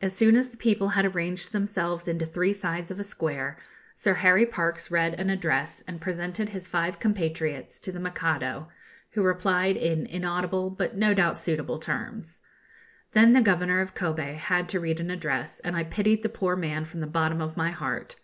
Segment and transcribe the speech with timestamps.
[0.00, 3.58] As soon as the people had arranged themselves into three sides of a square,
[3.94, 8.68] Sir Harry Parkes read an address, and presented his five compatriots to the Mikado,
[9.10, 12.40] who replied in inaudible but no doubt suitable terms.
[13.12, 16.56] Then the Governor of Kobe had to read an address, and I pitied the poor
[16.56, 18.16] man from the bottom of my heart.